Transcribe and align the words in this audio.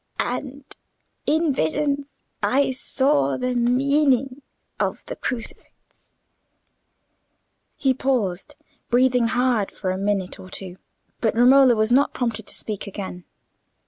And 0.19 0.63
in 1.27 1.53
visions 1.53 2.15
I 2.41 2.71
saw 2.71 3.37
the 3.37 3.53
meaning 3.53 4.41
of 4.79 5.05
the 5.05 5.15
Crucifix." 5.15 6.11
He 7.75 7.93
paused, 7.93 8.55
breathing 8.89 9.27
hard 9.27 9.69
for 9.69 9.91
a 9.91 9.99
minute 9.99 10.39
or 10.39 10.49
two: 10.49 10.77
but 11.19 11.35
Romola 11.35 11.75
was 11.75 11.91
not 11.91 12.15
prompted 12.15 12.47
to 12.47 12.55
speak 12.55 12.87
again. 12.87 13.25